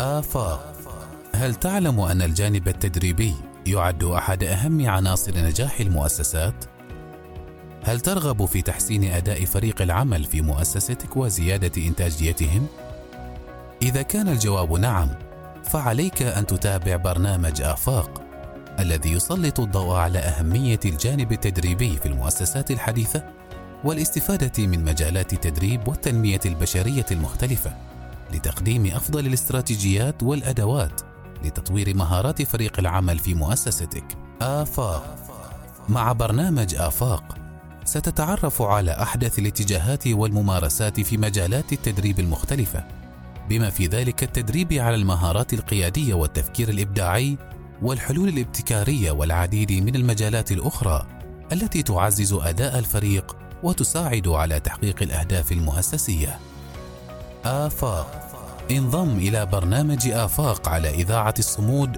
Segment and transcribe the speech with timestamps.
[0.00, 0.72] آفاق
[1.34, 3.34] هل تعلم أن الجانب التدريبي
[3.66, 6.54] يعد أحد أهم عناصر نجاح المؤسسات؟
[7.84, 12.66] هل ترغب في تحسين أداء فريق العمل في مؤسستك وزيادة إنتاجيتهم؟
[13.82, 15.08] إذا كان الجواب نعم،
[15.64, 18.22] فعليك أن تتابع برنامج آفاق
[18.78, 23.24] الذي يسلط الضوء على أهمية الجانب التدريبي في المؤسسات الحديثة
[23.84, 27.89] والاستفادة من مجالات التدريب والتنمية البشرية المختلفة
[28.32, 31.00] لتقديم أفضل الاستراتيجيات والأدوات
[31.44, 34.04] لتطوير مهارات فريق العمل في مؤسستك.
[34.42, 35.16] آفاق
[35.88, 37.36] مع برنامج آفاق
[37.84, 42.84] ستتعرف على أحدث الاتجاهات والممارسات في مجالات التدريب المختلفة
[43.48, 47.38] بما في ذلك التدريب على المهارات القيادية والتفكير الإبداعي
[47.82, 51.06] والحلول الابتكارية والعديد من المجالات الأخرى
[51.52, 56.38] التي تعزز أداء الفريق وتساعد على تحقيق الأهداف المؤسسية.
[57.44, 58.19] آفاق
[58.70, 61.96] انضم إلى برنامج آفاق على إذاعة الصمود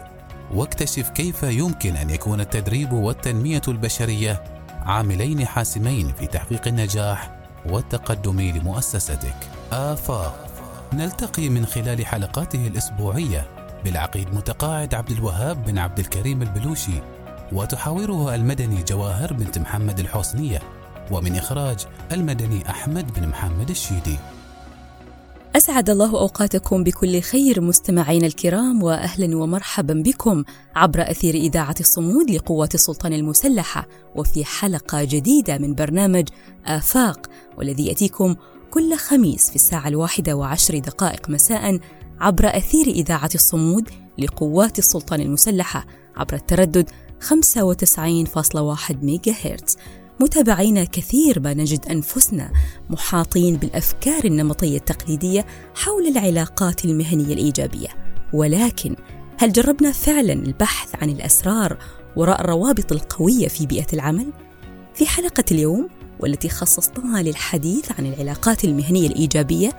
[0.54, 4.44] واكتشف كيف يمكن أن يكون التدريب والتنمية البشرية
[4.82, 9.36] عاملين حاسمين في تحقيق النجاح والتقدم لمؤسستك.
[9.72, 10.46] آفاق
[10.92, 13.46] نلتقي من خلال حلقاته الأسبوعية
[13.84, 17.02] بالعقيد متقاعد عبد الوهاب بن عبد الكريم البلوشي
[17.52, 20.62] وتحاوره المدني جواهر بنت محمد الحسنية
[21.10, 24.16] ومن إخراج المدني أحمد بن محمد الشيدي
[25.56, 30.44] أسعد الله أوقاتكم بكل خير مستمعين الكرام وأهلا ومرحبا بكم
[30.76, 36.28] عبر أثير إذاعة الصمود لقوات السلطان المسلحة وفي حلقة جديدة من برنامج
[36.66, 37.26] آفاق
[37.58, 38.34] والذي يأتيكم
[38.70, 41.78] كل خميس في الساعة الواحدة وعشر دقائق مساء
[42.20, 45.86] عبر أثير إذاعة الصمود لقوات السلطان المسلحة
[46.16, 49.76] عبر التردد 95.1 ميجا هرتز
[50.22, 52.52] متابعينا كثير ما نجد أنفسنا
[52.90, 57.88] محاطين بالأفكار النمطية التقليدية حول العلاقات المهنية الإيجابية.
[58.32, 58.96] ولكن
[59.38, 61.78] هل جربنا فعلا البحث عن الأسرار
[62.16, 64.32] وراء الروابط القوية في بيئة العمل؟
[64.94, 65.88] في حلقة اليوم
[66.20, 69.70] والتي خصصناها للحديث عن العلاقات المهنية الإيجابية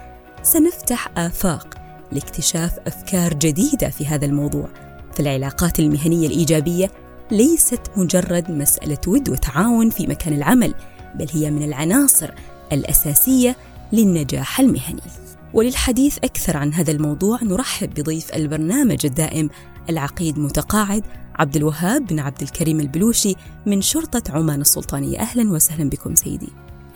[0.43, 1.77] سنفتح آفاق
[2.11, 4.69] لاكتشاف أفكار جديدة في هذا الموضوع.
[5.13, 6.91] فالعلاقات المهنية الإيجابية
[7.31, 10.73] ليست مجرد مسألة ود وتعاون في مكان العمل
[11.15, 12.31] بل هي من العناصر
[12.71, 13.55] الأساسية
[13.93, 15.01] للنجاح المهني
[15.53, 19.49] وللحديث أكثر عن هذا الموضوع نرحب بضيف البرنامج الدائم
[19.89, 21.03] العقيد متقاعد
[21.35, 23.35] عبد الوهاب بن عبد الكريم البلوشي
[23.65, 26.49] من شرطة عمان السلطانية أهلا وسهلا بكم سيدي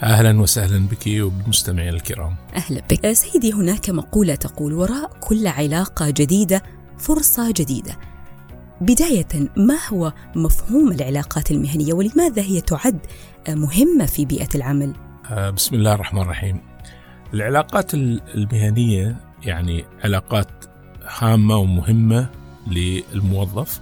[0.04, 2.36] أهلا وسهلا بك وبالمستمعين الكرام.
[2.56, 3.12] أهلا بك.
[3.12, 6.64] سيدي هناك مقولة تقول وراء كل علاقة جديدة
[6.98, 7.98] فرصة جديدة.
[8.82, 9.28] بداية
[9.58, 13.00] ما هو مفهوم العلاقات المهنية ولماذا هي تعد
[13.50, 14.94] مهمة في بيئة العمل؟
[15.32, 16.60] آه، بسم الله الرحمن الرحيم.
[17.34, 20.48] العلاقات المهنية يعني علاقات
[21.20, 22.30] هامة ومهمة
[22.68, 23.80] للموظف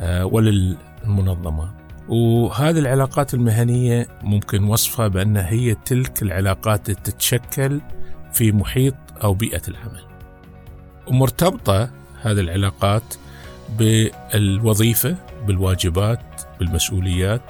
[0.00, 1.70] آه، وللمنظمة
[2.08, 7.80] وهذه العلاقات المهنية ممكن وصفها بأنها هي تلك العلاقات اللي تتشكل
[8.32, 10.02] في محيط أو بيئة العمل
[11.06, 11.90] ومرتبطة
[12.22, 13.14] هذه العلاقات
[13.78, 16.20] بالوظيفة بالواجبات
[16.58, 17.40] بالمسؤوليات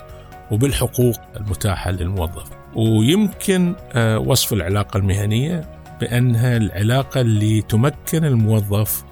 [0.51, 2.51] وبالحقوق المتاحة للموظف.
[2.75, 9.05] ويمكن آه، وصف العلاقة المهنية بأنها العلاقة اللي تمكن الموظف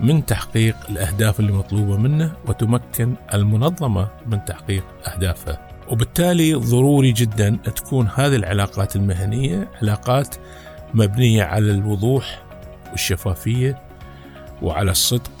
[0.00, 4.84] من تحقيق الأهداف اللي مطلوبة منه وتمكن المنظمة من تحقيق
[5.14, 10.36] أهدافها وبالتالي ضروري جدا تكون هذه العلاقات المهنية علاقات
[10.94, 12.42] مبنية على الوضوح
[12.90, 13.82] والشفافية
[14.62, 15.35] وعلى الصدق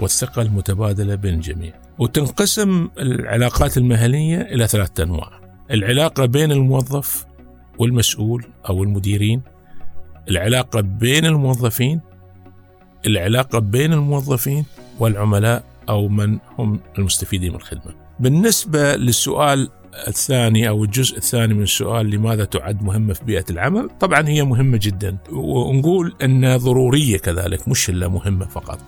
[0.00, 1.72] والثقة المتبادلة بين الجميع.
[1.98, 5.40] وتنقسم العلاقات المهنية إلى ثلاثة أنواع.
[5.70, 7.26] العلاقة بين الموظف
[7.78, 9.42] والمسؤول أو المديرين.
[10.28, 12.00] العلاقة بين الموظفين.
[13.06, 14.64] العلاقة بين الموظفين
[14.98, 17.94] والعملاء أو من هم المستفيدين من الخدمة.
[18.20, 19.68] بالنسبة للسؤال
[20.08, 24.78] الثاني أو الجزء الثاني من السؤال لماذا تعد مهمة في بيئة العمل طبعا هي مهمة
[24.82, 25.16] جدا.
[25.32, 28.78] ونقول أنها ضرورية كذلك مش إلا مهمة فقط.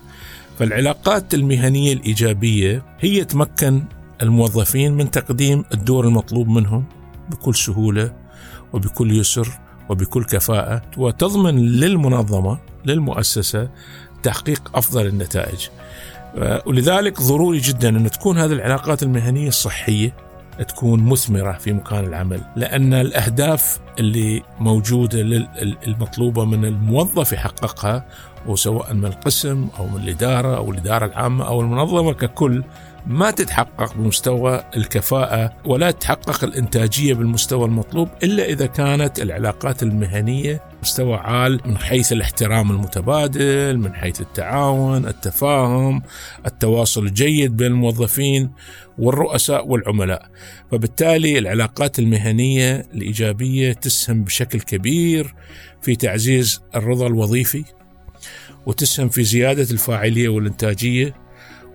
[0.63, 3.83] فالعلاقات المهنية الإيجابية هي تمكن
[4.21, 6.85] الموظفين من تقديم الدور المطلوب منهم
[7.29, 8.13] بكل سهولة
[8.73, 9.47] وبكل يسر
[9.89, 13.69] وبكل كفاءة وتضمن للمنظمة للمؤسسة
[14.23, 15.67] تحقيق أفضل النتائج.
[16.65, 20.15] ولذلك ضروري جدا أن تكون هذه العلاقات المهنية الصحية
[20.67, 25.21] تكون مثمرة في مكان العمل لأن الأهداف اللي موجودة
[25.87, 28.05] المطلوبة من الموظف يحققها
[28.47, 32.63] وسواء من القسم أو من الإدارة أو الإدارة العامة أو المنظمة ككل
[33.07, 41.15] ما تتحقق بمستوى الكفاءة ولا تتحقق الإنتاجية بالمستوى المطلوب إلا إذا كانت العلاقات المهنية مستوى
[41.15, 46.01] عال من حيث الاحترام المتبادل من حيث التعاون التفاهم
[46.45, 48.51] التواصل الجيد بين الموظفين
[48.97, 50.29] والرؤساء والعملاء.
[50.71, 55.35] فبالتالي العلاقات المهنية الإيجابية تسهم بشكل كبير
[55.81, 57.63] في تعزيز الرضا الوظيفي
[58.65, 61.13] وتسهم في زيادة الفاعلية والإنتاجية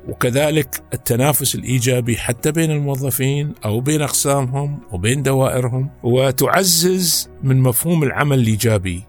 [0.08, 8.38] وكذلك التنافس الإيجابي حتى بين الموظفين أو بين أقسامهم وبين دوائرهم وتعزز من مفهوم العمل
[8.38, 9.02] الإيجابي.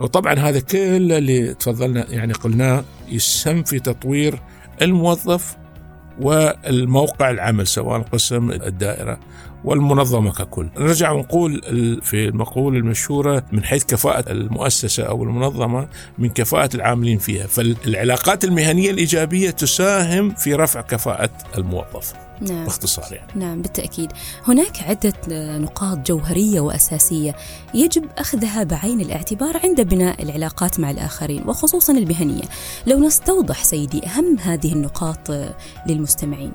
[0.00, 4.42] وطبعا هذا كله اللي تفضلنا يعني قلناه يسهم في تطوير
[4.82, 5.56] الموظف
[6.20, 9.18] والموقع العمل سواء قسم الدائرة
[9.64, 10.68] والمنظمة ككل.
[10.78, 11.60] نرجع ونقول
[12.02, 15.88] في المقولة المشهورة من حيث كفاءة المؤسسة أو المنظمة
[16.18, 17.46] من كفاءة العاملين فيها.
[17.46, 22.12] فالعلاقات المهنية الإيجابية تساهم في رفع كفاءة الموظف.
[22.40, 22.64] نعم.
[22.64, 23.32] باختصار يعني.
[23.34, 24.12] نعم بالتأكيد.
[24.48, 25.14] هناك عدة
[25.58, 27.36] نقاط جوهرية وأساسية
[27.74, 32.44] يجب أخذها بعين الاعتبار عند بناء العلاقات مع الآخرين وخصوصا المهنية.
[32.86, 35.30] لو نستوضح سيدي أهم هذه النقاط
[35.86, 36.52] للمستمعين.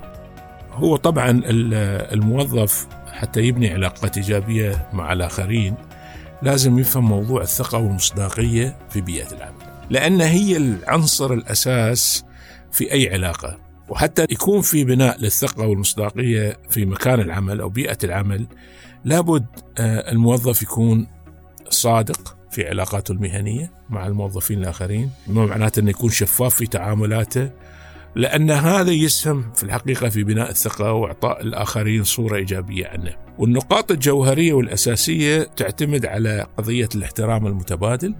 [0.74, 1.42] هو طبعا
[2.12, 5.74] الموظف حتى يبني علاقات إيجابية مع الآخرين
[6.42, 12.24] لازم يفهم موضوع الثقة والمصداقية في بيئة العمل لأن هي العنصر الأساس
[12.72, 18.46] في أي علاقة وحتى يكون في بناء للثقة والمصداقية في مكان العمل أو بيئة العمل
[19.04, 19.46] لابد
[19.78, 21.06] آه، الموظف يكون
[21.68, 27.50] صادق في علاقاته المهنية مع الموظفين الآخرين ما معناته إنه يكون شفاف في تعاملاته
[28.16, 33.10] لأن هذا يسهم في الحقيقة في بناء الثقة وإعطاء الآخرين صورة إيجابية عنه.
[33.38, 38.14] والنقاط الجوهرية والأساسية تعتمد على قضية الاحترام المتبادل.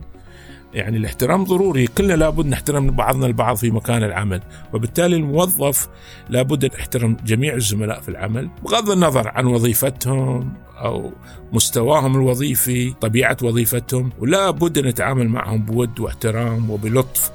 [0.74, 1.86] يعني الاحترام ضروري.
[1.86, 4.40] كلنا لابد نحترم بعضنا البعض في مكان العمل.
[4.72, 5.88] وبالتالي الموظف
[6.28, 11.12] لابد أن يحترم جميع الزملاء في العمل بغض النظر عن وظيفتهم أو
[11.52, 14.12] مستواهم الوظيفي طبيعة وظيفتهم.
[14.18, 17.30] ولا بد أن يتعامل معهم بود واحترام وبلطف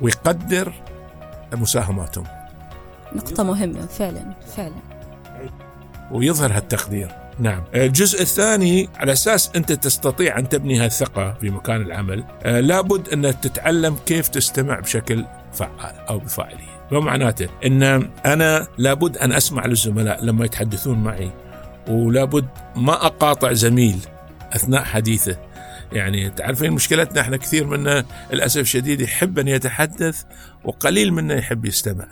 [0.00, 0.72] ويقدر
[1.56, 2.24] مساهماتهم.
[3.14, 4.74] نقطة مهمة فعلا فعلا.
[6.10, 7.08] ويظهر هالتقدير.
[7.38, 7.64] نعم.
[7.74, 13.40] الجزء الثاني على أساس أنت تستطيع أن تبني هالثقة في مكان العمل آه، لابد أن
[13.40, 16.78] تتعلم كيف تستمع بشكل فعال أو بفاعلية.
[16.92, 17.82] ما معناته؟ أن
[18.26, 21.30] أنا لابد أن أسمع للزملاء لما يتحدثون معي
[21.88, 22.46] ولابد
[22.76, 23.98] ما أقاطع زميل
[24.52, 25.36] أثناء حديثه.
[25.92, 30.22] يعني تعرفين مشكلتنا إحنا كثير منا للأسف الشديد يحب أن يتحدث
[30.64, 32.08] وقليل منا يحب يستمع.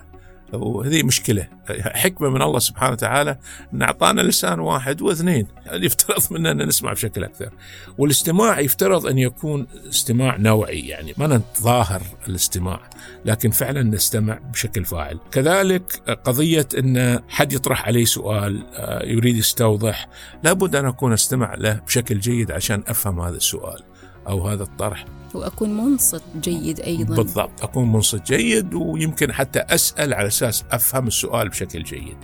[0.52, 1.48] وهذه مشكلة.
[1.80, 3.38] حكمة من الله سبحانه وتعالى
[3.74, 5.46] أن أعطانا لسان واحد واثنين.
[5.72, 7.50] يفترض منا أن نسمع بشكل أكثر؟
[7.98, 12.80] والاستماع يفترض أن يكون استماع نوعي يعني ما نتظاهر الاستماع
[13.24, 15.18] لكن فعلا نستمع بشكل فاعل.
[15.30, 15.92] كذلك
[16.24, 20.08] قضية أن حد يطرح علي سؤال آه، يريد يستوضح
[20.42, 23.82] لابد أن أكون أستمع له بشكل جيد عشان أفهم هذا السؤال.
[24.28, 25.04] أو هذا الطرح.
[25.34, 27.14] وأكون منصت جيد أيضا.
[27.16, 32.16] بالضبط أكون منصت جيد ويمكن حتى أسأل على أساس أفهم السؤال بشكل جيد.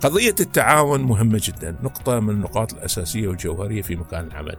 [0.00, 4.56] قضية التعاون مهمة جدا نقطة من النقاط الأساسية والجوهرية في مكان العمل.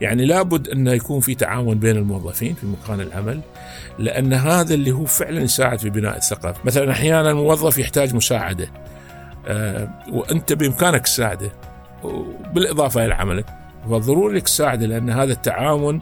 [0.00, 3.40] يعني لابد أن يكون في تعاون بين الموظفين في مكان العمل
[3.98, 8.68] لأن هذا اللي هو فعلا يساعد في بناء الثقة مثلا أحيانا الموظف يحتاج مساعدة
[9.46, 11.52] أه وأنت بإمكانك تساعده
[12.54, 13.65] بالإضافة إلى عملك.
[13.90, 16.00] فضروري تساعده لأن هذا التعاون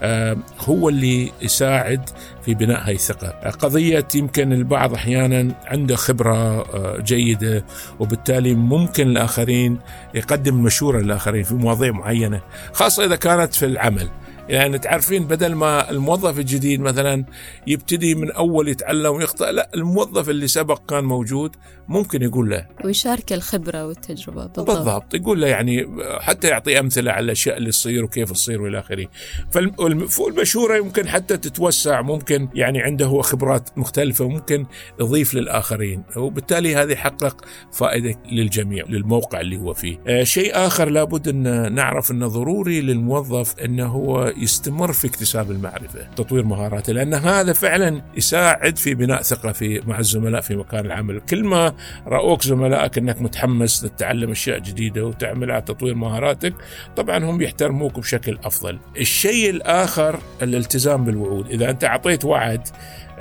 [0.00, 2.10] آه، هو اللي يساعد
[2.44, 3.50] في بناء هاي الثقة.
[3.50, 7.64] قضية يمكن البعض أحيانا عنده خبرة آه، جيدة
[8.00, 9.78] وبالتالي ممكن الآخرين
[10.14, 12.40] يقدم مشورة للآخرين في مواضيع معينة
[12.72, 14.08] خاصة إذا كانت في العمل.
[14.48, 17.24] يعني تعرفين بدل ما الموظف الجديد مثلا
[17.66, 21.56] يبتدي من أول يتعلم ويخطئ لا الموظف اللي سبق كان موجود
[21.88, 22.66] ممكن يقول له.
[22.84, 24.70] ويشارك الخبرة والتجربة بالضبط.
[24.70, 25.86] بالضبط يقول له يعني
[26.20, 29.06] حتى يعطي أمثلة على الأشياء اللي تصير وكيف تصير وإلى آخره.
[29.50, 34.66] فالمشوره يمكن حتى تتوسع ممكن يعني عنده هو خبرات مختلفة ممكن
[35.00, 36.02] يضيف للآخرين.
[36.16, 40.00] وبالتالي هذا يحقق فائدة للجميع للموقع اللي هو فيه.
[40.06, 46.08] آه شيء آخر لابد أن نعرف أنه ضروري للموظف أنه هو يستمر في اكتساب المعرفة
[46.16, 51.20] تطوير مهاراته لأن هذا فعلا يساعد في بناء ثقة في مع الزملاء في مكان العمل.
[51.20, 51.74] كل ما
[52.06, 56.54] رأوك زملائك إنك متحمس تتعلم أشياء جديدة وتعمل على تطوير مهاراتك
[56.96, 58.78] طبعا هم يحترموك بشكل أفضل.
[58.96, 61.50] الشيء الآخر الالتزام بالوعود.
[61.50, 62.68] إذا أنت أعطيت وعد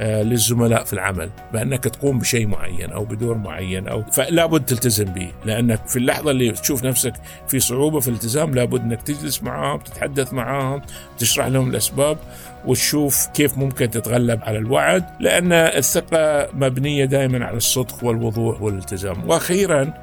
[0.02, 5.32] للزملاء في العمل بأنك تقوم بشيء معين أو بدور معين أو فلا بد تلتزم به
[5.46, 7.14] لأنك في اللحظة اللي تشوف نفسك
[7.48, 10.82] في صعوبة في الالتزام لابد إنك تجلس معاهم تتحدث معاهم
[11.20, 12.18] تشرح لهم الأسباب
[12.66, 19.30] وتشوف كيف ممكن تتغلب على الوعد لأن الثقة مبنية دائما على الصدق والوضوح والالتزام.
[19.30, 19.94] وأخيرا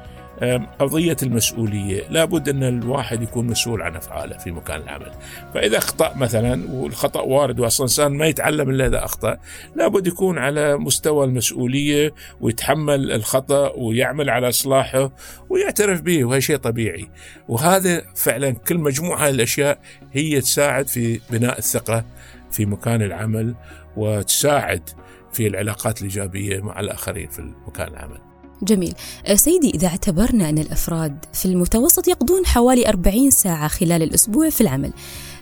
[0.79, 2.03] قضية المسؤولية.
[2.09, 5.11] لابد أن الواحد يكون مسؤول عن أفعاله في مكان العمل.
[5.53, 9.37] فإذا أخطأ مثلا والخطأ وارد وأصلا إنسان ما يتعلم إلا إذا أخطأ
[9.75, 15.11] لابد يكون على مستوى المسؤولية ويتحمل الخطأ ويعمل على إصلاحه
[15.49, 17.09] ويعترف به وهي شيء طبيعي.
[17.47, 19.79] وهذا فعلا كل مجموعة الأشياء
[20.11, 22.05] هي تساعد في بناء الثقة
[22.51, 23.55] في مكان العمل
[23.97, 24.89] وتساعد
[25.33, 28.30] في العلاقات الإيجابية مع الآخرين في مكان العمل.
[28.63, 28.93] جميل.
[29.27, 34.61] أه، سيدي إذا اعتبرنا أن الأفراد في المتوسط يقضون حوالي 40 ساعة خلال الأسبوع في
[34.61, 34.93] العمل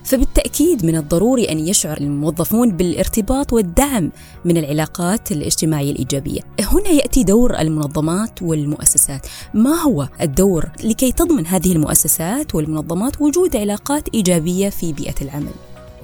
[0.04, 4.12] فبالتأكيد من الضروري أن يشعر الموظفون بالارتباط والدعم
[4.46, 6.42] من العلاقات الاجتماعية الإيجابية.
[6.60, 9.28] هنا يأتي دور المنظمات والمؤسسات.
[9.54, 15.54] ما هو الدور لكي تضمن هذه المؤسسات والمنظمات وجود علاقات إيجابية في بيئة العمل؟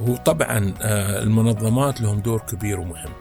[0.07, 3.11] هو طبعا أه، المنظمات لهم دور كبير ومهم.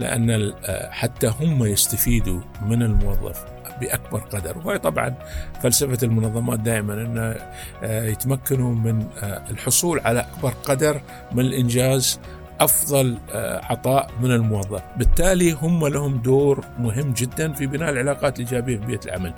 [0.00, 0.52] لأن
[0.90, 3.44] حتى هم يستفيدوا من الموظف
[3.80, 5.14] بأكبر قدر وهي طبعا
[5.62, 7.36] فلسفة المنظمات دائما أن
[7.82, 11.00] آه، يتمكنوا من آه، الحصول على أكبر قدر
[11.32, 12.20] من الإنجاز
[12.60, 18.78] أفضل آه، عطاء من الموظف، بالتالي هم لهم دور مهم جدا في بناء العلاقات الإيجابية
[18.78, 19.34] في بيئة العمل.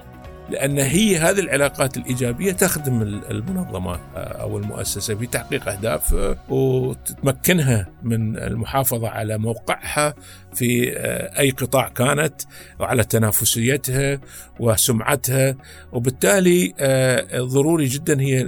[0.53, 7.89] لأن هي هذه العلاقات الإيجابية تخدم المنظمة آه، أو المؤسسة في تحقيق أهداف آه، وتمكنها
[8.03, 10.15] من المحافظة على موقعها
[10.55, 12.35] في آه، أي قطاع كانت
[12.81, 14.21] وعلى تنافسيتها
[14.61, 15.57] وسمعتها.
[15.93, 16.75] وبالتالي
[17.37, 18.41] ضروري جدا هي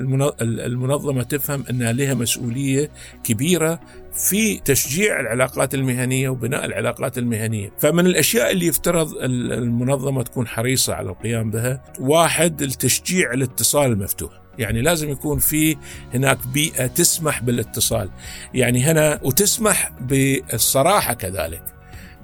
[0.42, 2.90] المنظمة تفهم أنها لها مسؤولية
[3.24, 3.80] كبيرة
[4.16, 11.10] في تشجيع العلاقات المهنية وبناء العلاقات المهنية، فمن الأشياء اللي يفترض المنظمة تكون حريصة على
[11.10, 14.32] القيام بها، واحد التشجيع الاتصال المفتوح.
[14.58, 15.76] يعني لازم يكون في
[16.14, 18.08] هناك بيئة تسمح بالاتصال.
[18.54, 21.73] يعني هنا وتسمح بالصراحة كذلك.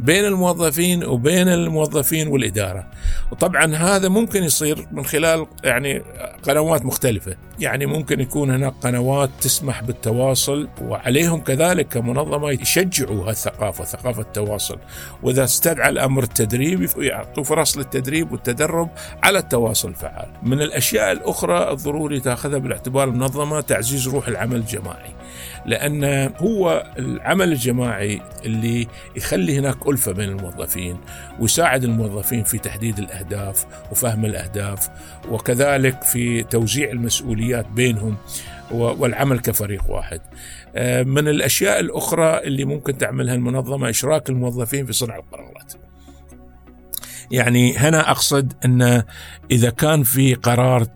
[0.00, 2.86] بين الموظفين وبين الموظفين والإدارة.
[3.32, 6.02] وطبعا هذا ممكن يصير من خلال يعني
[6.42, 7.36] قنوات مختلفة.
[7.58, 14.78] يعني ممكن يكون هناك قنوات تسمح بالتواصل وعليهم كذلك كمنظمة يشجعوا هالثقافة ثقافة التواصل.
[15.22, 18.88] وإذا استدعى الأمر التدريب يعطوا فرص للتدريب والتدرب
[19.22, 20.28] على التواصل الفعال.
[20.42, 25.19] من الأشياء الأخرى الضروري تأخذها بالاعتبار المنظمة تعزيز روح العمل الجماعي.
[25.66, 30.96] لأن هو العمل الجماعي اللي يخلي هناك ألفة بين الموظفين
[31.40, 34.88] ويساعد الموظفين في تحديد الأهداف وفهم الأهداف
[35.28, 38.16] وكذلك في توزيع المسؤوليات بينهم
[38.70, 40.20] والعمل كفريق واحد.
[40.76, 45.89] آه، من الأشياء الأخرى اللي ممكن تعملها المنظمة إشراك الموظفين في صنع القرارات.
[47.30, 49.02] يعني هنا أقصد أن
[49.50, 50.86] إذا كان في قرار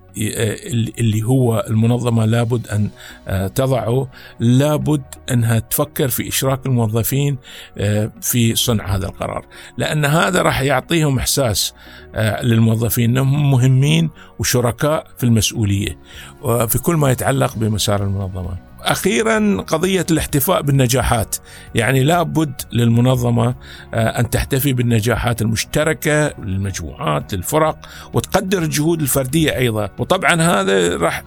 [0.99, 2.89] اللي هو المنظمة لابد أن
[3.29, 4.09] آه، تضعه
[4.41, 7.37] لابد أنها تفكر في إشراك الموظفين
[7.79, 9.47] آه، في صنع هذا القرار.
[9.79, 11.75] لأن هذا راح يعطيهم إحساس
[12.15, 15.99] آه، للموظفين أنهم مهمين وشركاء في المسؤولية
[16.43, 18.64] وفي كل ما يتعلق بمسار المنظمة.
[18.85, 21.37] أخيرا قضية الاحتفاء بالنجاحات.
[21.75, 23.55] يعني لابد للمنظمة
[23.95, 27.79] آه، أن تحتفي بالنجاحات المشتركة للمجموعات للفرق
[28.13, 29.91] وتقدر الجهود الفردية أيضا.
[29.99, 31.23] وطبعا هذا راح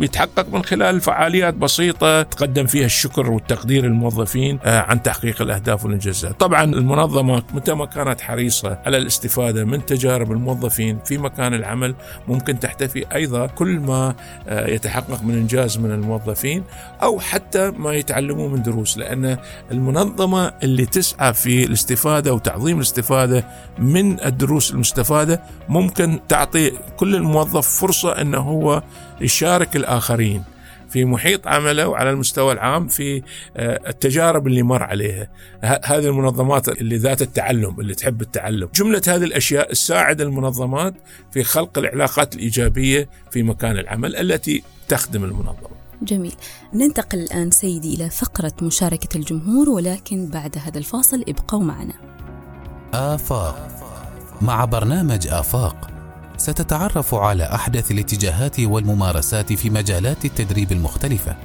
[0.00, 6.40] يتحقق من خلال فعاليات بسيطة تقدم فيها الشكر والتقدير للموظفين آه، عن تحقيق الأهداف والإنجازات.
[6.40, 11.94] طبعا المنظمة متى ما كانت حريصة على الاستفادة من تجارب الموظفين في مكان العمل
[12.28, 14.14] ممكن تحتفي أيضا كل ما
[14.48, 16.64] آه، يتحقق من إنجاز من الموظفين.
[17.02, 19.38] أو حتى ما يتعلموه من دروس لأن
[19.70, 23.44] المنظمة اللي تسعى في الاستفادة وتعظيم الاستفادة
[23.78, 28.82] من الدروس المستفادة ممكن تعطي كل الموظف فرصة أنه هو
[29.20, 30.44] يشارك الآخرين
[30.92, 33.22] في محيط عمله وعلى المستوى العام في
[33.56, 35.28] آه، التجارب اللي مر عليها.
[35.62, 38.68] هذه المنظمات اللي ذات التعلم اللي تحب التعلم.
[38.74, 40.94] جملة هذه الأشياء تساعد المنظمات
[41.32, 45.81] في خلق العلاقات الإيجابية في مكان العمل التي تخدم المنظمة.
[46.02, 46.34] جميل.
[46.74, 51.94] ننتقل الآن سيدي إلى فقرة مشاركة الجمهور ولكن بعد هذا الفاصل ابقوا معنا.
[52.94, 53.68] آفاق.
[54.42, 55.90] مع برنامج آفاق
[56.36, 61.36] ستتعرف على أحدث الاتجاهات والممارسات في مجالات التدريب المختلفة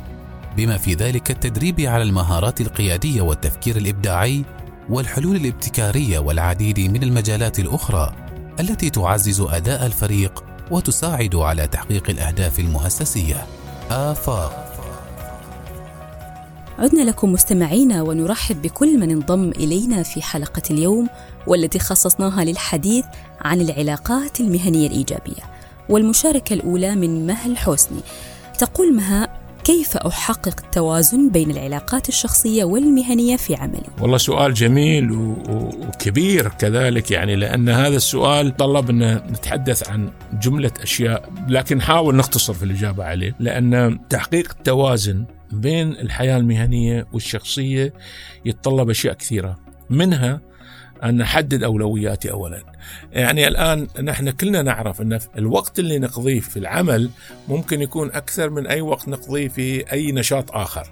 [0.57, 4.45] بما في ذلك التدريب على المهارات القيادية والتفكير الإبداعي
[4.89, 8.13] والحلول الابتكارية والعديد من المجالات الأخرى
[8.59, 13.45] التي تعزز أداء الفريق وتساعد على تحقيق الأهداف المؤسسية.
[13.91, 14.73] آفاق
[16.79, 21.07] عدنا لكم مستمعينا ونرحب بكل من انضم إلينا في حلقة اليوم
[21.47, 23.05] والتي خصصناها للحديث
[23.41, 25.43] عن العلاقات المهنية الإيجابية.
[25.89, 27.99] والمشاركة الأولى من مها حسني.
[28.59, 29.27] تقول مها
[29.67, 37.35] كيف أحقق التوازن بين العلاقات الشخصية والمهنية في عملي؟ والله سؤال جميل وكبير كذلك يعني
[37.35, 43.35] لأن هذا السؤال طلب أن نتحدث عن جملة أشياء لكن نحاول نختصر في الإجابة عليه
[43.39, 47.93] لأن تحقيق التوازن بين الحياة المهنية والشخصية
[48.45, 49.59] يتطلب أشياء كثيرة
[49.89, 50.41] منها
[51.03, 52.63] أن نحدد أولوياتي أولا.
[53.11, 57.09] يعني الآن نحن كلنا نعرف أن الوقت اللي نقضيه في العمل
[57.47, 60.87] ممكن يكون أكثر من أي وقت نقضيه في أي نشاط آخر.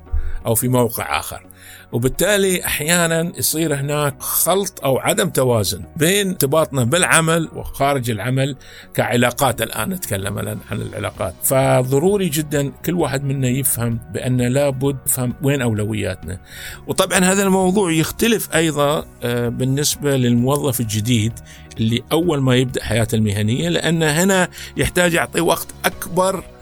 [0.45, 1.45] أو في موقع آخر.
[1.91, 8.55] وبالتالي أحيانا يصير هناك خلط أو عدم توازن بين ارتباطنا بالعمل وخارج العمل
[8.93, 9.61] كعلاقات.
[9.61, 11.33] الآن نتكلم الآن عن العلاقات.
[11.43, 16.39] فضروري جدا كل واحد منا يفهم بأن لابد يفهم وين أولوياتنا.
[16.87, 21.33] وطبعا هذا الموضوع يختلف أيضا آه، بالنسبة للموظف الجديد
[21.77, 26.54] اللي أول ما يبدأ حياته المهنية لأن هنا يحتاج يعطي وقت أكبر آه،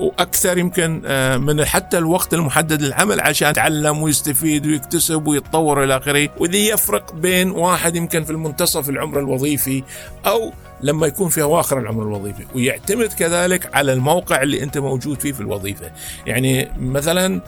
[0.00, 6.28] وأكثر يمكن آه، من حتى الوقت المحدد للعمل عشان يتعلم ويستفيد ويكتسب ويتطور إلى آخره.
[6.38, 9.82] وذي يفرق بين واحد يمكن في المنتصف العمر الوظيفي
[10.26, 15.32] أو لما يكون في أواخر العمر الوظيفي ويعتمد كذلك على الموقع اللي أنت موجود فيه
[15.32, 15.90] في الوظيفة.
[16.26, 17.40] يعني مثلا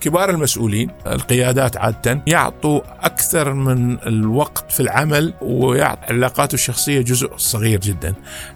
[0.00, 7.80] كبار المسؤولين القيادات عادة يعطوا أكثر من الوقت في العمل ويعطي علاقاته الشخصية جزء صغير
[7.80, 8.14] جدا.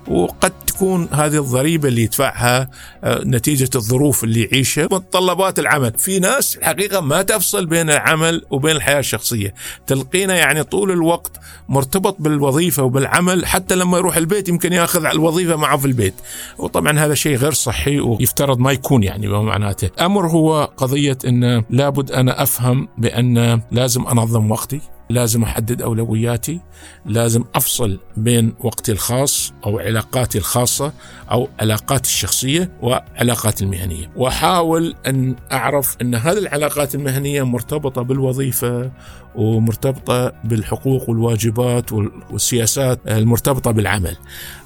[0.08, 2.70] وقد تكون هذه الضريبة اللي يدفعها
[3.04, 5.92] آه، نتيجة الظروف اللي يعيشها متطلبات العمل.
[5.98, 9.54] في ناس الحقيقة ما تفصل بين العمل وبين الحياة الشخصية.
[9.86, 15.76] تلقينا يعني طول الوقت مرتبط بالوظيفة وبالعمل حتى لما يروح البيت يمكن ياخذ الوظيفة معه
[15.76, 16.14] في البيت.
[16.58, 22.10] وطبعا هذا شيء غير صحي ويفترض ما يكون يعني معناته أمر هو قضية إن لابد
[22.12, 24.80] أنا أفهم بأن لازم أنظم وقتي.
[25.10, 26.60] لازم أحدد أولوياتي
[27.06, 30.92] لازم أفصل بين وقتي الخاص أو علاقاتي الخاصة
[31.30, 38.90] أو علاقاتي الشخصية وعلاقاتي المهنية وأحاول أن أعرف أن هذه العلاقات المهنية مرتبطة بالوظيفة
[39.34, 41.92] ومرتبطة بالحقوق والواجبات
[42.30, 44.16] والسياسات المرتبطة بالعمل.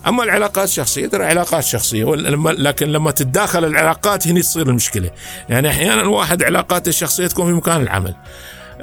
[0.06, 5.10] أما العلاقات الشخصية ترى علاقات شخصيه لكن لما تتداخل العلاقات هنا تصير المشكلة.
[5.48, 8.14] يعني أحيانا الواحد علاقاته الشخصية تكون في مكان العمل.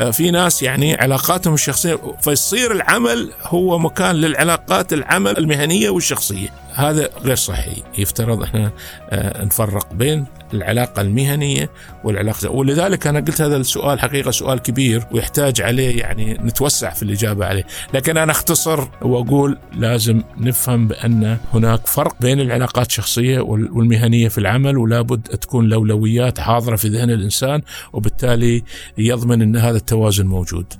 [0.02, 6.50] آه، في ناس يعني علاقاتهم الشخصية فيصير العمل هو مكان للعلاقات العمل المهنية والشخصية.
[6.74, 8.72] هذا غير صحي يفترض إحنا
[9.10, 11.70] آه، نفرق بين العلاقة المهنية
[12.04, 17.46] والعلاقة ولذلك أنا قلت هذا السؤال حقيقة سؤال كبير ويحتاج عليه يعني نتوسع في الإجابة
[17.46, 17.64] عليه.
[17.94, 24.78] لكن أنا أختصر وأقول لازم نفهم بأن هناك فرق بين العلاقات الشخصية والمهنية في العمل
[24.78, 27.62] ولابد تكون الأولويات حاضرة في ذهن الإنسان
[27.94, 28.64] وبالتالي
[28.98, 30.74] يضمن أن هذا التوازن موجود.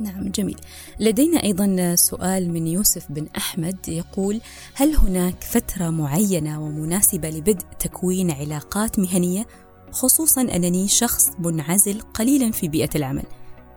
[0.00, 0.60] نعم جميل.
[1.00, 4.40] لدينا أيضا سؤال من يوسف بن أحمد يقول
[4.74, 9.46] هل هناك فترة معينة ومناسبة لبدء تكوين علاقات مهنية؟
[9.90, 13.24] خصوصا أنني شخص منعزل قليلا في بيئة العمل.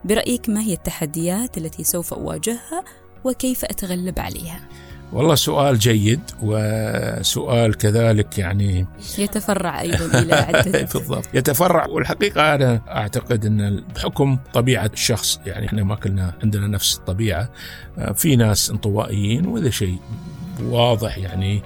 [0.04, 2.84] برأيك ما هي التحديات التي سوف أواجهها
[3.24, 4.68] وكيف أتغلب عليها؟
[5.12, 8.86] والله سؤال جيد وسؤال كذلك يعني
[9.18, 11.28] يتفرع أيضا إلى عدة بالضبط.
[11.34, 11.86] يتفرع.
[11.86, 17.48] والحقيقة أنا أعتقد أن بحكم طبيعة الشخص يعني إحنا ما كلنا عندنا نفس الطبيعة
[18.14, 19.98] في ناس انطوائيين وهذا شيء
[20.62, 21.62] واضح يعني آه،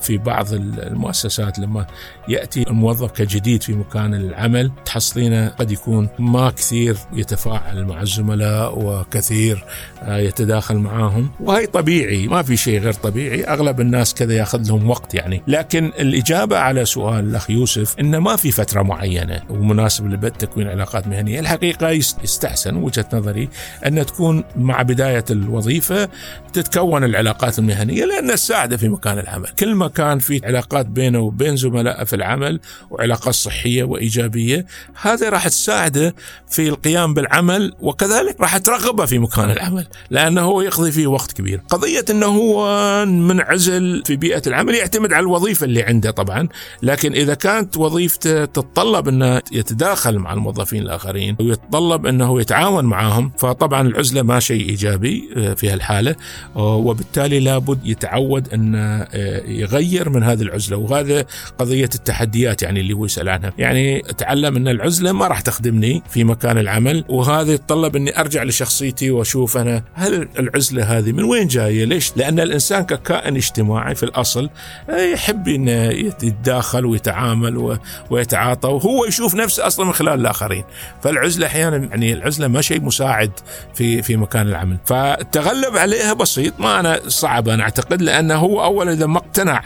[0.00, 1.86] في بعض المؤسسات لما
[2.28, 9.64] يأتي الموظف كجديد في مكان العمل تحصلينه قد يكون ما كثير يتفاعل مع الزملاء وكثير
[10.02, 11.30] آه، يتداخل معاهم.
[11.40, 13.44] وهي طبيعي ما في شيء غير طبيعي.
[13.44, 15.42] أغلب الناس كذا يأخذ لهم وقت يعني.
[15.46, 21.06] لكن الإجابة على سؤال الأخ يوسف انه ما في فترة معينة ومناسب لبدء تكوين علاقات
[21.06, 23.48] مهنية الحقيقة يستحسن وجهة نظري
[23.86, 26.08] أن تكون مع بداية الوظيفة
[26.52, 29.48] تتكون العلاقات المهنية لأن تساعده في مكان العمل.
[29.60, 34.66] كل ما كان في علاقات بينه وبين زملائه في العمل وعلاقات صحية وإيجابية
[35.02, 36.14] هذا راح تساعده
[36.48, 41.60] في القيام بالعمل وكذلك راح ترغبه في مكان العمل لأنه هو يقضي فيه وقت كبير.
[41.68, 42.66] قضية إنه هو
[43.06, 46.48] منعزل في بيئة العمل يعتمد على الوظيفة اللي عنده طبعا
[46.82, 53.88] لكن إذا كانت وظيفته تتطلب إنه يتداخل مع الموظفين الآخرين ويتطلب إنه يتعاون معهم فطبعا
[53.88, 56.16] العزلة ما شيء إيجابي آه، في هالحالة
[56.54, 61.24] وبالتالي لابد يتعود ان آه، يغير من هذه العزلة وهذا
[61.58, 63.52] قضية التحديات يعني اللي هو يسأل عنها.
[63.58, 69.10] يعني أتعلم أن العزلة ما راح تخدمني في مكان العمل وهذا يتطلب أني أرجع لشخصيتي
[69.10, 74.50] وأشوف أنا هل العزلة هذه من وين جاية؟ ليش؟ لأن الإنسان ككائن اجتماعي في الأصل
[74.88, 77.78] يحب انه يتداخل ويتعامل
[78.10, 80.64] ويتعاطى وهو يشوف نفسه أصلا من خلال الآخرين.
[81.02, 83.30] فالعزلة أحيانا يعني العزلة ما شيء مساعد
[83.74, 84.78] في في مكان العمل.
[84.84, 89.62] فالتغلب عليها بسيط ما أنا صعب أنا أعتقد لأنه هو اولا إذا ما اقتنع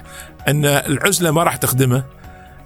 [0.48, 2.04] أن العزلة ما راح تخدمه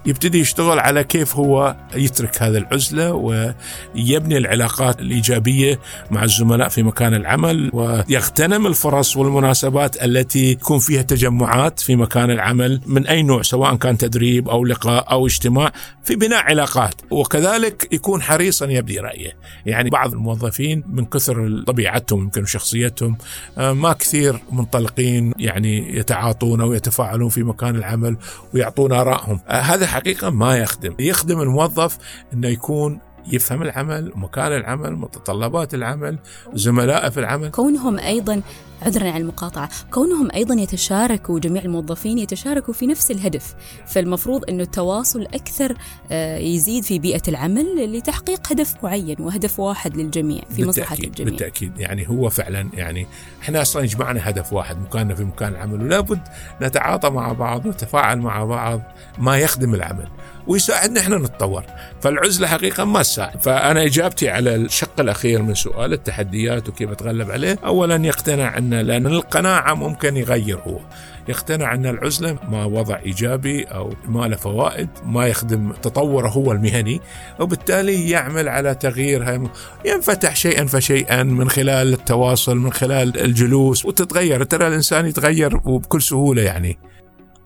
[0.09, 5.79] يبتدي يشتغل على كيف هو يترك هذه العزلة ويبني العلاقات الإيجابية
[6.11, 12.81] مع الزملاء في مكان العمل ويغتنم الفرص والمناسبات التي يكون فيها تجمعات في مكان العمل
[12.85, 15.71] من أي نوع سواء كان تدريب أو لقاء أو اجتماع
[16.03, 16.93] في بناء علاقات.
[17.11, 19.37] وكذلك يكون حريصا يبدي رأيه.
[19.65, 23.17] يعني بعض الموظفين من كثر طبيعتهم يمكن شخصيتهم
[23.57, 28.17] آه، ما كثير منطلقين يعني يتعاطون أو يتفاعلون في مكان العمل
[28.53, 29.39] ويعطون آرائهم.
[29.47, 30.95] آه، هذا حقيقة ما يخدم.
[30.99, 31.97] يخدم الموظف
[32.33, 36.19] أنه يكون يفهم العمل مكان العمل متطلبات العمل
[36.53, 37.49] زملائه في العمل.
[37.51, 38.41] كونهم أيضا
[38.81, 43.55] عذرا عن المقاطعة كونهم أيضا يتشاركوا جميع الموظفين يتشاركوا في نفس الهدف.
[43.87, 45.77] فالمفروض أنه التواصل أكثر
[46.11, 51.31] آه، يزيد في بيئة العمل لتحقيق هدف معين وهدف واحد للجميع في مصلحة الجميع.
[51.31, 51.79] بالتأكيد.
[51.79, 53.07] يعني هو فعلا يعني
[53.41, 56.19] إحنا أصلا يجمعنا هدف واحد مكاننا في مكان العمل ولابد
[56.61, 58.81] نتعاطى مع بعض ونتفاعل مع بعض
[59.17, 60.07] ما يخدم العمل.
[60.49, 61.63] ويساعدنا إحنا نتطور.
[62.01, 63.41] فالعزلة حقيقة ما تساعد.
[63.41, 69.05] فأنا إجابتي على الشق الأخير من سؤال التحديات وكيف أتغلب عليه اولا يقتنع أن لأن
[69.05, 70.79] القناعة ممكن يغير هو.
[71.27, 77.01] يقتنع أن العزلة ما وضع إيجابي أو ما له فوائد ما يخدم تطوره هو المهني
[77.39, 79.49] وبالتالي يعمل على تغيير
[79.85, 84.43] ينفتح شيئا فشيئا من خلال التواصل من خلال الجلوس وتتغير.
[84.43, 86.79] ترى الإنسان يتغير وبكل سهولة يعني.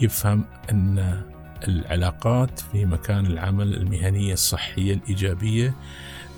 [0.00, 1.20] يفهم أن
[1.68, 5.74] العلاقات في مكان العمل المهنية الصحية الإيجابية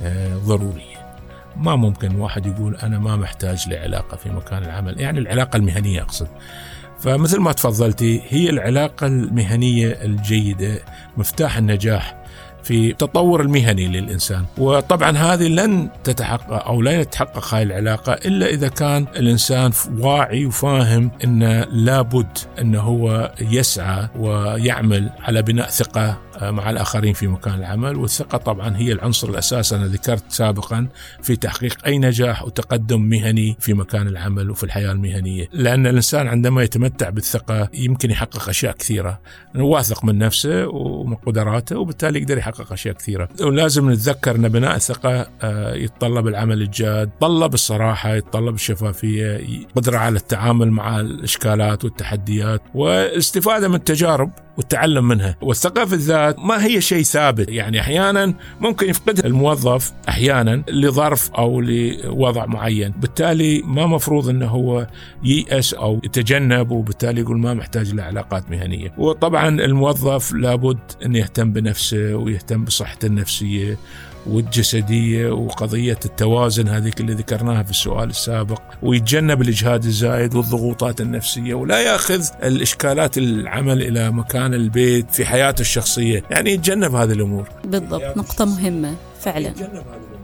[0.03, 1.17] آه، ضرورية.
[1.57, 6.29] ما ممكن واحد يقول أنا ما محتاج لعلاقة في مكان العمل يعني العلاقة المهنية أقصد.
[7.01, 10.79] فمثل ما تفضلتي هي العلاقة المهنية الجيدة
[11.17, 12.18] مفتاح النجاح
[12.69, 14.45] في التطور المهني للإنسان.
[14.59, 21.11] وطبعا هذه لن تتحقق أو لا يتحقق هذه العلاقة إلا إذا كان الإنسان واعي وفاهم
[21.25, 27.97] أن لابد أنه هو يسعى ويعمل على بناء ثقة مع الآخرين في مكان العمل.
[27.97, 30.87] والثقة طبعا هي العنصر الأساسي أنا ذكرت سابقا
[31.23, 35.49] في تحقيق أي نجاح وتقدم مهني في مكان العمل وفي الحياة المهنية.
[35.53, 39.21] لأن الإنسان عندما يتمتع بالثقة يمكن يحقق أشياء كثيرة.
[39.55, 43.29] واثق من نفسه ومن قدراته وبالتالي يقدر يحقق أشياء كثيرة.
[43.41, 49.41] ولازم نتذكر أن بناء الثقة آه، يتطلب العمل الجاد يتطلب الصراحة يتطلب الشفافية
[49.77, 54.31] قدرة على التعامل مع الإشكالات والتحديات والاستفادة من التجارب.
[54.59, 55.37] والتعلم منها.
[55.41, 57.49] والثقة في الذات ما هي شيء ثابت.
[57.49, 62.91] يعني أحيانا ممكن يفقدها الموظف أحيانا لظرف أو لوضع معين.
[62.91, 64.87] بالتالي ما مفروض أنه هو
[65.25, 68.95] ييأس أو يتجنب وبالتالي يقول ما محتاج لعلاقات مهنية.
[68.99, 73.79] وطبعا الموظف لابد أن يهتم بنفسه ويهتم بصحته النفسية
[74.29, 81.81] والجسدية وقضية التوازن هذيك اللي ذكرناها في السؤال السابق ويتجنب الإجهاد الزايد والضغوطات النفسية ولا
[81.81, 86.23] يأخذ الإشكالات العمل إلى مكان البيت في حياته الشخصية.
[86.31, 87.49] يعني يتجنب هذه الأمور.
[87.65, 89.49] بالضبط نقطة مهمة فعلا.
[89.49, 90.18] يتجنب هذه الأمور.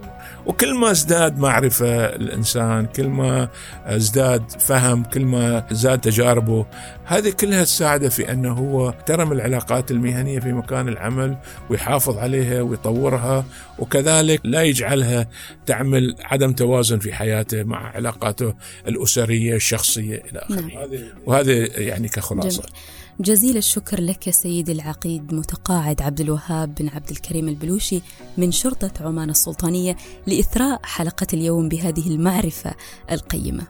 [0.46, 3.48] وكل ما ازداد معرفة الإنسان كل ما
[3.86, 6.66] ازداد فهم كل ما زاد تجاربه
[7.04, 11.36] هذه كلها تساعده في أنه هو يحترم العلاقات المهنية في مكان العمل
[11.70, 13.44] ويحافظ عليها ويطورها
[13.78, 15.28] وكذلك لا يجعلها
[15.66, 18.54] تعمل عدم توازن في حياته مع علاقاته
[18.88, 20.88] الأسرية الشخصية إلى آخره نعم.
[21.26, 22.72] وهذا يعني كخلاصة جميل.
[23.20, 28.02] جزيل الشكر لك سيدي العقيد متقاعد عبد الوهاب بن عبد الكريم البلوشي
[28.36, 29.96] من شرطة عمان السلطانية
[30.26, 32.74] لإثراء حلقة اليوم بهذه المعرفة
[33.10, 33.66] القيمة.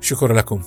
[0.00, 0.62] شكرا لكم.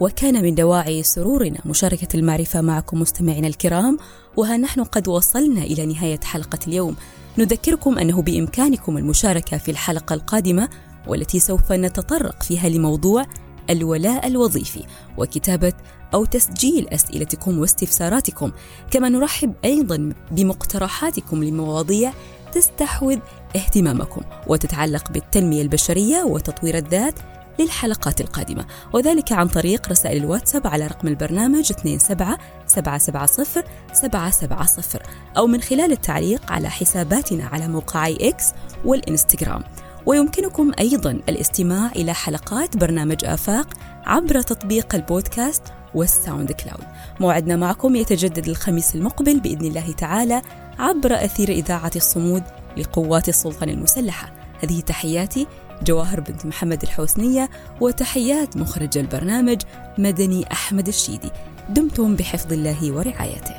[0.00, 3.98] وكان من دواعي سرورنا مشاركة المعرفة معكم مستمعينا الكرام
[4.36, 6.96] وها نحن قد وصلنا إلى نهاية حلقة اليوم
[7.38, 10.68] نذكركم أنه بإمكانكم المشاركة في الحلقة القادمة
[11.06, 13.26] والتي سوف نتطرق فيها لموضوع
[13.70, 14.84] الولاء الوظيفي
[15.18, 15.72] وكتابة
[16.14, 18.52] أو تسجيل أسئلتكم واستفساراتكم.
[18.90, 22.12] كما نرحب أيضا بمقترحاتكم لمواضيع
[22.52, 23.18] تستحوذ
[23.56, 27.14] اهتمامكم وتتعلق بالتنمية البشرية وتطوير الذات
[27.58, 28.64] للحلقات القادمة.
[28.92, 35.02] وذلك عن طريق رسائل الواتساب على رقم البرنامج 27 770 770
[35.36, 38.44] أو من خلال التعليق على حساباتنا على موقعي إكس
[38.84, 39.62] والإنستغرام.
[40.06, 43.68] ويمكنكم أيضا الاستماع إلى حلقات برنامج آفاق
[44.04, 45.62] عبر تطبيق البودكاست
[45.94, 46.84] وال SoundCloud.
[47.20, 50.42] موعدنا معكم يتجدد الخميس المقبل بإذن الله تعالى
[50.78, 52.42] عبر أثير إذاعة الصمود
[52.76, 54.32] لقوات السلطان المسلحة.
[54.62, 55.46] هذه تحياتي
[55.82, 59.62] جواهر بنت محمد الحوسنية وتحيات مخرج البرنامج
[59.98, 61.30] مدني أحمد الشيدي.
[61.68, 63.54] دمتم بحفظ الله ورعايته.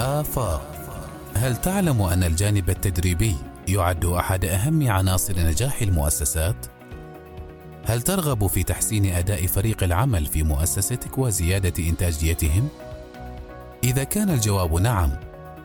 [0.00, 0.74] آفاق.
[1.34, 3.36] هل تعلم أن الجانب التدريبي
[3.68, 6.66] يعد أحد أهم عناصر نجاح المؤسسات؟
[7.84, 12.68] هل ترغب في تحسين أداء فريق العمل في مؤسستك وزيادة إنتاجيتهم؟
[13.84, 15.10] إذا كان الجواب نعم،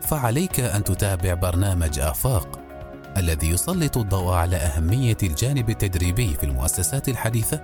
[0.02, 2.60] فعليك أن تتابع برنامج آفاق
[3.16, 7.60] الذي يسلط الضوء على أهمية الجانب التدريبي في المؤسسات الحديثة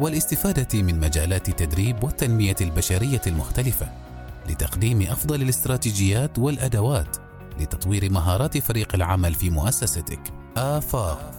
[0.00, 3.86] والاستفادة من مجالات التدريب والتنمية البشرية المختلفة
[4.48, 7.16] لتقديم أفضل الاستراتيجيات والأدوات
[7.60, 10.20] لتطوير مهارات فريق العمل في مؤسستك.
[10.56, 11.32] آفاق.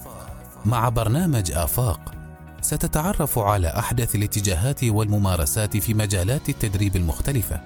[0.65, 2.13] مع برنامج آفاق
[2.61, 7.61] ستتعرف على أحدث الاتجاهات والممارسات في مجالات التدريب المختلفة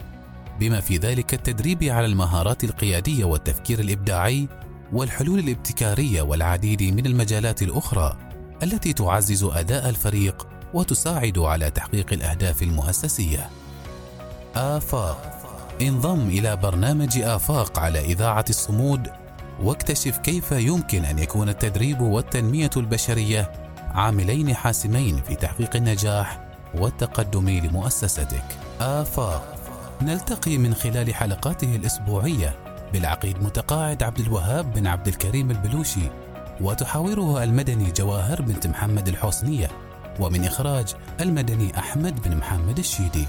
[0.60, 4.48] بما في ذلك التدريب على المهارات القيادية والتفكير الإبداعي
[4.94, 8.18] والحلول الابتكارية والعديد من المجالات الأخرى
[8.64, 13.50] التي تعزز أداء الفريق وتساعد على تحقيق الأهداف المؤسسية.
[14.56, 15.47] آفاق.
[15.82, 19.08] انضم إلى برنامج آفاق على إذاعة الصمود
[19.64, 26.40] واكتشف كيف يمكن أن يكون التدريب والتنمية البشرية عاملين حاسمين في تحقيق النجاح
[26.76, 28.44] والتقدم لمؤسستك.
[28.82, 29.56] آفاق
[30.02, 32.56] نلتقي من خلال حلقاته الأسبوعية
[32.94, 36.10] بالعقيد متقاعد عبد الوهاب بن عبد الكريم البلوشي
[36.62, 39.68] وتحاوره المدني جواهر بنت محمد الحسنية
[40.20, 43.26] ومن إخراج المدني أحمد بن محمد الشيدي.